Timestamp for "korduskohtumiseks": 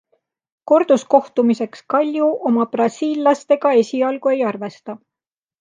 0.71-1.83